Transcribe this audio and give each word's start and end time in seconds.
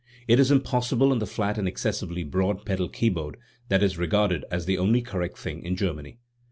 It 0.27 0.39
is 0.39 0.49
impossible 0.49 1.11
on 1.11 1.19
the 1.19 1.27
flat 1.27 1.59
and 1.59 1.67
excessively 1.67 2.23
broad 2.23 2.65
pedal 2.65 2.89
keyboard 2.89 3.37
that 3.69 3.83
is 3.83 3.99
regarded 3.99 4.45
as 4.49 4.65
the 4.65 4.79
only 4.79 5.03
correct 5.03 5.37
thing 5.37 5.61
in 5.63 5.75
Germany. 5.75 6.17